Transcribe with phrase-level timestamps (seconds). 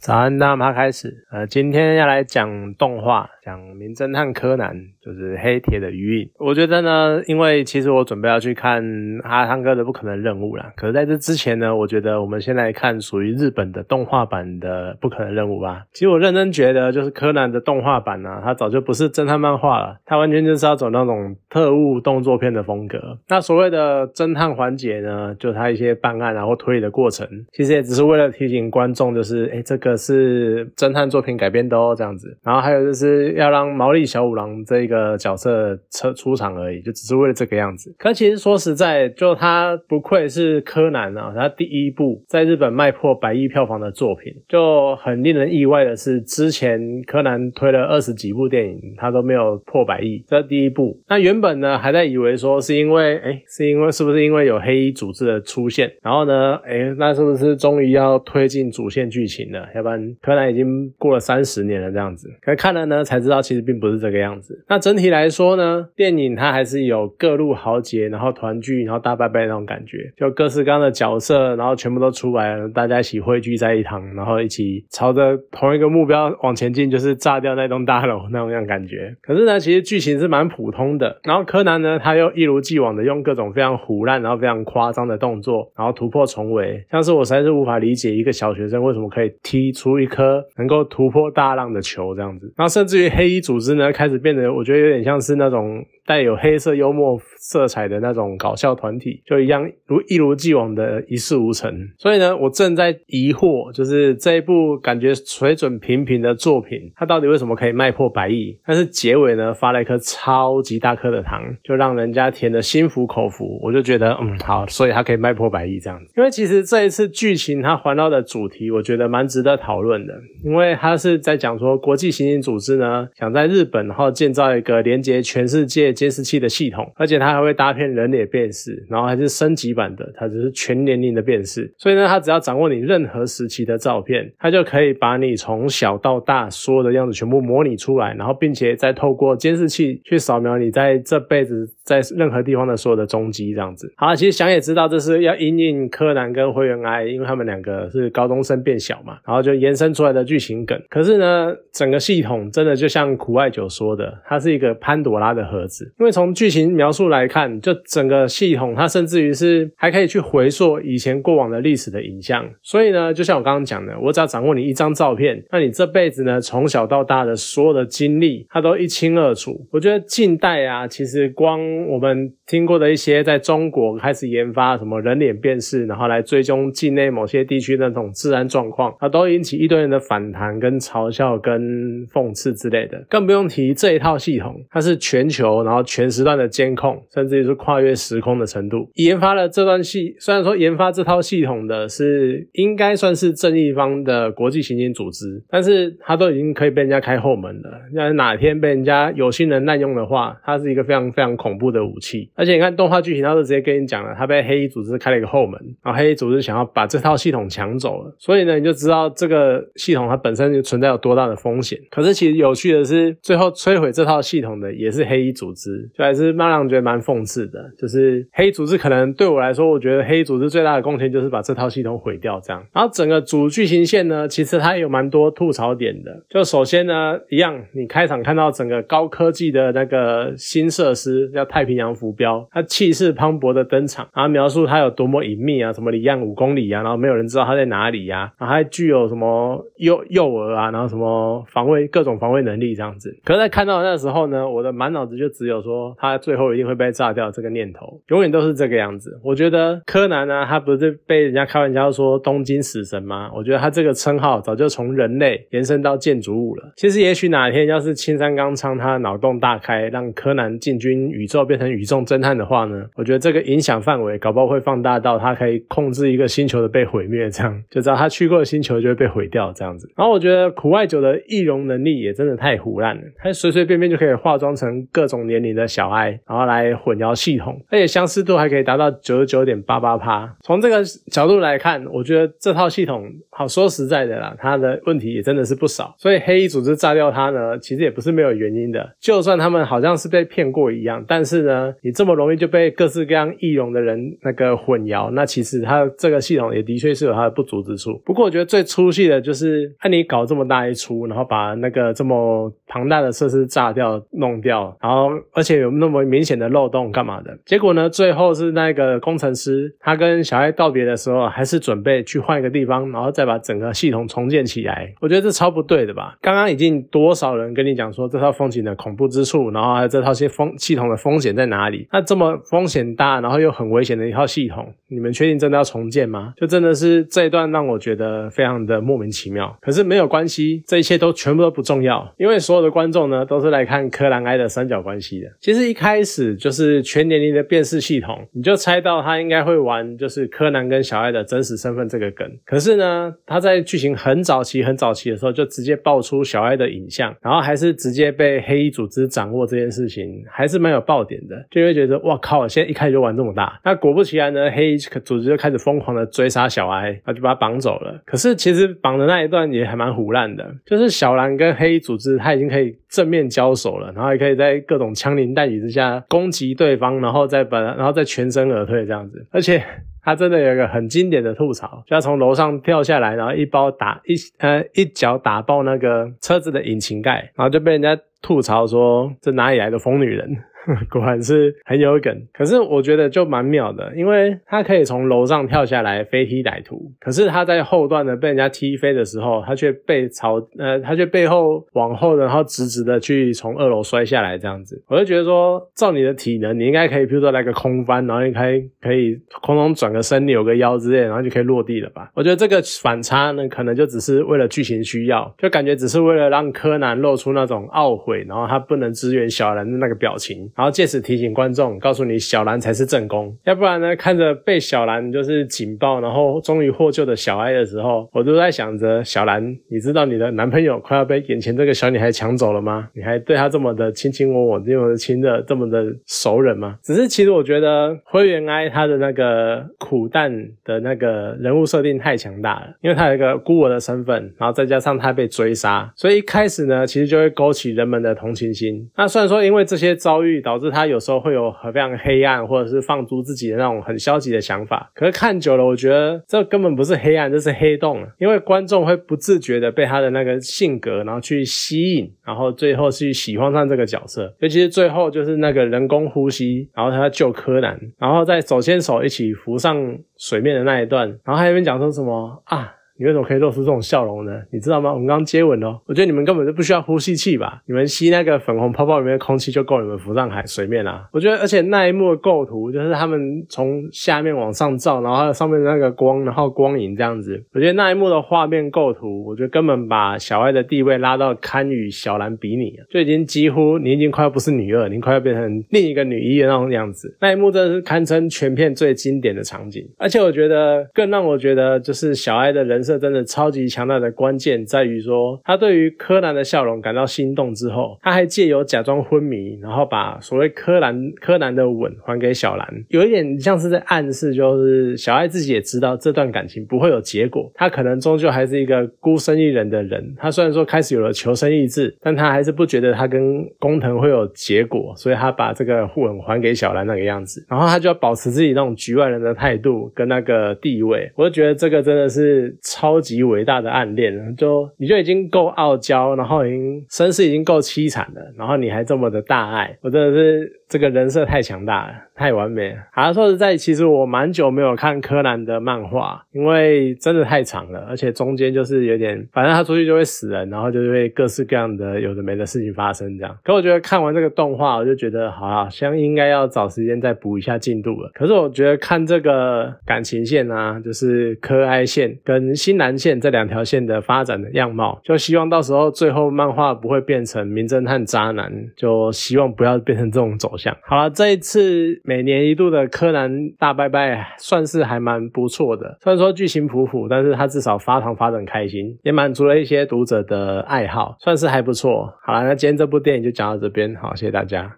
[0.00, 1.26] 早安，大家开始。
[1.30, 4.74] 呃，今天要来讲动画，讲《名侦探柯南》，
[5.04, 6.30] 就是黑铁的余影。
[6.38, 8.82] 我觉得呢，因为其实我准备要去看
[9.24, 10.72] 哈汤哥的《不可能任务》啦。
[10.76, 15.84] 可是在这之前呢，我觉得我们先来看属于日本的动画版的《不可能任务》吧。
[15.92, 23.18] 其实我认真觉得，就是柯南的动画版呢，它早就不是侦探漫画了，它完全就是要走那种特务动作片的风格。
[23.28, 29.96] 那所谓的侦探环节呢，就它一些办案然后推理的过程，其实也只是为了提醒观众，就是哎这个。
[30.00, 32.36] 是侦探作品改编的哦，这样子。
[32.42, 37.94] 然后还有就是要让毛利小五郎这一个角色出出场而已，就只是为了这个样子。
[37.98, 51.00] 可其实说实在，就他不愧是柯南啊，他第一部在日本卖破百亿票房的作品，就很令人意外的是，之前柯南推了二十几部电影，他都没有破百亿，这第一部。
[51.08, 59.68] 那原本呢还在以为说是因为，哎，是因为是不是因为有黑衣组织的出现，然后呢，哎，那是不是终于要推进主线剧情了？
[59.74, 64.64] 要不然柯南已经过了三十年了，这样子，可看了呢才知道，其实并不是这个样子。
[64.68, 79.16] 那整体来说呢，电影它还是有各路豪杰，然后团聚，然后大拜拜那种感觉，就各式各样的角色，然后全部都出来了，大家一起汇聚在一堂，然后一起朝着同一个目标往前进，就是炸掉那栋大楼那种样感觉。
[79.22, 81.18] 可是呢，其实剧情是蛮普通的。
[81.24, 90.10] 然后柯南呢，他又一如既往的用各种非常胡乱，然后非常夸张的动作，然后突破重围，像是我实在是无法理解一个小学生为什么可以踢出一。
[90.10, 95.84] 颗能够突破大浪的球，这样子，然后甚至于黑衣组织呢，开始变得，我觉得有点像是那种。
[96.10, 101.72] 带有黑色幽默色彩的那种搞笑团体，就一样如一如既往的一事无成。
[101.98, 108.58] 所以呢，我正在疑惑，就是这一部感觉水准平平的作品，它到底为什么可以卖破百亿？
[108.66, 113.60] 但是结尾呢，发了一颗超级大颗的糖，就让人家甜的心服口服。
[113.62, 116.12] 我就觉得，嗯，好，所以它可以卖破百亿这样子。
[116.16, 120.14] 因为其实这一次剧情它环绕的主题，我觉得蛮值得讨论的。
[120.44, 125.94] 因为它是在讲说，国际刑警组织呢，想在日本然后建造一个连接全世界。
[126.00, 131.70] 监视器的系统，而且它还会搭配人脸辨识，然后还是升级版的，它只是全年龄的辨识。
[131.76, 143.92] 所以呢，它只要掌握你任何时期的照片，它就可以把你从小到大所有的样子全部模拟出来，然后并且再透过监视器去扫描你在这辈子在任何地方的所有的踪迹，这样子。
[143.98, 150.80] 好，其实想也知道，这是要因应柯南跟灰原哀，因为他们两个是高中生变小嘛，然后就延伸出来的剧情梗。
[150.88, 155.89] 可是呢，整个系统真的就像苦艾酒说的，它是一个潘朵拉的盒子。
[155.98, 162.48] 因为从剧情描述来看，就整个系统，它甚至于是还可以去回溯以前过往的历史的影像。
[162.62, 169.66] 所以呢，就像我刚刚讲的，我只要掌握你一张照片，那你这辈子呢，从小到大的所有的经历，它都一清二楚。
[169.70, 181.60] 我觉得近代啊，其实光我们听过的一些在中国开始研发什么人脸辨识，然后来追踪境内某些地区的那种治安状况，它都引起一堆人的反弹、跟嘲笑、跟
[182.08, 183.04] 讽刺之类的。
[183.08, 185.80] 更不用提这一套系统，它是全球，然后。
[185.90, 188.88] 全时段的监控，甚至于是跨越时空的程度。
[188.94, 197.70] 研发了这段系，虽然说研发这套系统的是应该算是正义方的国际刑警组织，但是它都已经可以被人家开后门了。
[197.94, 202.30] 要是哪天被人家有心人滥用的话，它是一个非常非常恐怖的武器。
[202.34, 208.14] 而且你看动画剧情，它是直接跟你讲了，它被黑衣组织开了一个后门，然后黑衣组织想要把这套系统抢走了。
[208.18, 211.78] 所以呢，你就知道这个系统它本身就存在有多大的风险。
[211.90, 215.59] 可是其实有趣的是，最后摧毁这套系统的也是黑衣组织。
[215.94, 222.64] 就还是让人觉得蛮讽刺的，就是黑组织可能对我来说，我觉得黑组织最大的贡献就是把这套系统毁掉这样。
[222.72, 226.22] 然后整个主剧情线呢，其实它也有蛮多吐槽点的。
[226.28, 243.10] 就首先呢，一样，你开场看到整个高科技的那个新设施叫太平洋浮标，它气势磅礴的登场，然后描述它有多么隐秘啊，什么离岸五公里啊，然后没有人知道它在哪里呀，然后还具有什么诱诱饵啊，然后什么防卫各种防卫能力这样子。
[243.24, 245.94] 可是，在看到那时候呢，我的满脑子就只有有说。
[245.98, 249.18] 他最后一定会被炸掉，这个念头永远都是这个样子。
[249.22, 253.30] 我觉得柯南呢，他不是被人家开玩笑说东京死神吗？
[253.34, 256.72] 我觉得他这个称号早就从人类延伸到建筑物了。
[256.76, 269.90] 其实也许哪天要是青山刚昌他脑洞大开，让柯南进军宇宙变成宇宙侦探的话呢，我觉得这个影响范围搞不好会放大到他可以控制一个星球的被毁灭，这样就知道他去过的星球就会被毁掉这样子。
[269.96, 275.39] 然后我觉得苦艾酒的易容能力也真的太胡烂了，他随随便便就可以化妆成各种年。
[275.40, 280.36] 年龄的小孩，然后来混淆系统，而且相似度还可以达到九十九点八八趴。
[280.42, 285.94] 从这个角度来看，我觉得这套系统，好说实在的啦，它的问题也真的是不少。
[285.98, 288.94] 所以黑衣组织炸掉它呢，其实也不是没有原因的。
[289.00, 298.00] 就算他们好像是被骗过一样，但是呢，你这么容易就被各式各样易容的人那个混淆，那其实它这个系统也的确是有它的不足之处。
[298.04, 307.36] 不过我觉得最出戏的就是，看你搞这么大一出，然后把那个这么庞大的设施炸掉、弄掉，然后而且有那么明显的漏洞干嘛的？
[307.44, 314.92] 结果呢，最后是那个工程师他跟小爱道别的时候，还是准备去换一个地方，然后再把整个系统重建起来。
[315.00, 316.16] 我觉得这超不对的吧？
[316.20, 321.86] 刚刚已经多少人跟你讲说这套风景的恐怖之处，然后还有这套些风系统的风险在哪里？
[321.92, 326.32] 那这么风险大，然后又很危险的一套系统，你们确定真的要重建吗？
[326.36, 329.56] 就真的是这一段让我觉得非常的莫名其妙。
[329.60, 342.30] 可是没有关系，这一切都全部都不重要，因为所有的观众呢都是来看柯南埃的三角关系其实一开始就是全年龄的辨识系统，你就猜到他应该会玩就是柯南跟小爱的真实身份这个梗。
[342.44, 353.60] 可是呢，他在剧情很早期很早期的时候就直接爆出小爱的影像，然后还是直接被黑衣组织掌握这件事情，还是蛮有爆点的，就会觉得哇靠，现在一开始就玩这么大。
[353.64, 358.00] 那果不其然呢，黑衣组织就开始疯狂的追杀小爱，那就把他绑走了。
[358.04, 369.62] 可是其实绑的那一段也还蛮胡烂的，就是小兰跟黑衣组织他已经可以正面交手了，然后也可以在各种枪林弹雨之下攻击对方，然后再把然后再全身而退这样子，而且。
[370.02, 380.26] 他真的有一个很经典的吐槽，就要从楼上跳下来，然后一包打一呃一脚打爆那个车子的引擎盖，然后就被人家吐槽说这哪里来的疯女人。
[380.90, 402.10] 果然是很有梗，可是我觉得就蛮妙的，因为他可以从楼上跳下来飞踢歹徒，可是他在后段呢被人家踢飞的时候，他却背朝呃，他却背后往后，然后直直的去从二楼摔下来这样子，我就觉得说，照你的体能，你应该可以，比如说来个空翻，然后你可以可以空中转个身，扭个腰之类，然后就可以落地了吧？
[402.14, 410.49] 我觉得这个反差呢，可能就只是为了剧情需要，就感觉只是为了让柯南露出那种懊悔，然后他不能支援小兰的那个表情。
[410.56, 422.88] 然后借此提醒观众，告诉你小兰才是正宫，要不然呢，看着被小兰就是警报，然后终于获救的小哀的时候，我都在想着小兰，你知道你的男朋友快要被眼前这个小女孩抢走了吗？
[422.94, 426.76] 你还对她这么的卿卿我我，这么的亲热，这么的熟人吗？
[426.82, 430.32] 只是其实我觉得灰原哀她的那个苦淡
[430.64, 438.88] 的那个人物设定太强大了，因为她有一个孤儿的身份，然后再加上她被追杀，所以一开始呢，其实就会勾起人们的同情心。
[438.96, 440.39] 那虽然说因为这些遭遇。
[440.40, 444.90] 导致他有时候会有很非常黑暗，或者是放逐自己的那种很消极的想法。
[444.94, 448.06] 可是看久了，我觉得这根本不是黑暗，这是黑洞。
[448.18, 454.34] 因为观众会不自觉的被他的那个性格，然后去吸引，然后最后去喜欢上这个角色。
[454.38, 462.74] 尤其是最后就是那个人工呼吸，然后他救柯南，然后再手牵手一起浮上水面的那一段，然后还有边讲说什么啊？
[463.00, 464.42] 你为什么可以露出这种笑容呢？
[464.50, 464.92] 你知道吗？
[464.92, 467.62] 我们刚接吻哦，我觉得你们根本就不需要呼吸器吧？
[467.66, 471.08] 你们吸那个粉红泡泡里面的空气就够你们浮上海水面啦。
[471.10, 477.42] 我觉得，而且那一幕的构图就是他们从下面往上照，然后上面的那个光，然后光影这样子。
[477.54, 487.16] 我觉得那一幕的画面构图，我觉得根本把小爱的地位拉到堪与小兰比拟，就已经几乎你已经快要不是女二，你快要变成另一个女一的那种样子。
[487.18, 489.88] 那一幕真的是堪称全片最经典的场景。
[489.96, 492.89] 而且我觉得更让我觉得就是小爱的人生。
[492.90, 510.12] 这真的超级强大的关键在于说，他对于柯南的笑容感到心动之后，他还借由假装昏迷，然后把所谓柯南柯南的吻还给小兰，有一点像是在暗示，就是小爱自己也知道这段感情不会有结果，他可能终究还是一个孤身一人的人。
[510.18, 521.08] 他虽然说开始有了求生意志，但他还是不觉得他跟工藤会有结果，所以他把这个吻还给小兰那个样子，然后他就要保持自己那种局外人的态度跟那个地位。
[521.14, 522.56] 我就觉得这个真的是。
[522.80, 530.59] 超级伟大的暗恋，就你就已经够傲娇，然后已经身世已经够凄惨了，然后你还这么的大爱，我真的是。
[530.70, 532.76] 这个人设太强大了，太完美了。
[532.92, 543.36] 好说实在，其实我蛮久没有看柯南的漫画，因为真的太长了，而且中间就是有点，反正他出去就会死人，然后就会各式各样的有的没的事情发生这样。
[543.42, 548.08] 可我觉得看完这个动画，我就觉得好像应该要找时间再补一下进度了。
[548.14, 560.48] 可是我觉得看这个感情线啊，就是柯哀线跟新南线这两条线的发展的样貌，就希望到时候最后漫画不会变成名侦探渣男，就希望不要变成这种走。
[560.86, 565.96] 好了，这一次每年一度的柯南大拜拜算是还蛮不错的。
[566.02, 572.12] 虽然说剧情普普，但是他至少发糖发的很开心，也满足了一些读者的爱好，算是还不错。
[572.24, 574.68] 好了，那今天这部电影就讲到这边，好，谢谢大家。